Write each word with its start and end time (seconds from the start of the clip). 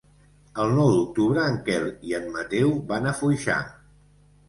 El 0.63 0.73
nou 0.77 0.89
d'octubre 0.95 1.45
en 1.51 1.61
Quel 1.69 1.87
i 2.09 2.19
en 2.23 2.27
Mateu 2.39 2.75
van 2.93 3.11
a 3.11 3.17
Foixà. 3.25 3.63